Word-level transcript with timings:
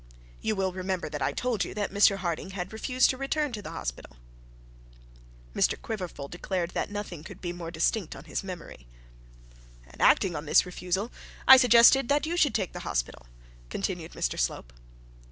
'You 0.41 0.55
will 0.55 0.73
remember 0.73 1.09
that 1.09 1.21
I 1.21 1.31
told 1.31 1.63
you 1.63 1.75
that 1.75 1.91
Mr 1.91 2.15
Harding 2.17 2.49
had 2.49 2.73
refused 2.73 3.11
to 3.11 3.17
return 3.17 3.51
to 3.51 3.61
the 3.61 3.69
hospital.' 3.69 4.15
Mr 5.53 5.79
Quiverful 5.79 6.27
declared 6.27 6.71
that 6.71 6.89
nothing 6.89 7.23
could 7.23 7.39
be 7.39 7.53
more 7.53 7.69
distinct 7.69 8.15
in 8.15 8.23
his 8.23 8.43
memory. 8.43 8.87
'And 9.85 10.01
acting 10.01 10.35
on 10.35 10.45
this 10.47 10.65
refusal 10.65 11.11
I 11.47 11.57
suggested 11.57 12.09
that 12.09 12.25
you 12.25 12.35
should 12.35 12.55
take 12.55 12.73
the 12.73 12.79
hospital,' 12.79 13.27
continued 13.69 14.13
Mr 14.13 14.39
Slope. 14.39 14.73